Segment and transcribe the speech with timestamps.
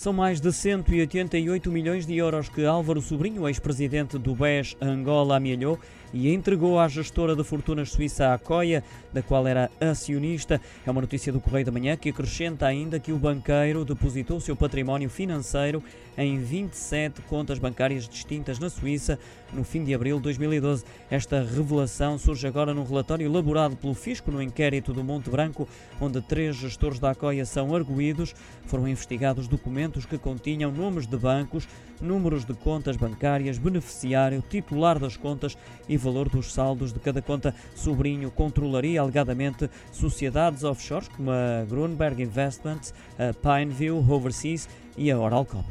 [0.00, 5.78] São mais de 188 milhões de euros que Álvaro Sobrinho, ex-presidente do BES Angola, amealhou
[6.12, 8.82] e entregou à gestora de fortunas suíça Acoia,
[9.12, 10.60] da qual era acionista.
[10.86, 14.56] É uma notícia do Correio da Manhã que acrescenta ainda que o banqueiro depositou seu
[14.56, 15.82] património financeiro
[16.16, 19.18] em 27 contas bancárias distintas na Suíça
[19.52, 20.84] no fim de abril de 2012.
[21.10, 25.68] Esta revelação surge agora num relatório elaborado pelo Fisco no inquérito do Monte Branco,
[26.00, 28.34] onde três gestores da Acoia são arguídos.
[28.66, 29.48] Foram investigados
[29.90, 31.68] documentos que continham nomes de bancos,
[32.00, 37.54] números de contas bancárias, beneficiário, titular das contas e valor dos saldos de cada conta.
[37.74, 45.64] Sobrinho controlaria alegadamente sociedades offshores como a Grunberg Investments, a Pineview Overseas e a Oralcom.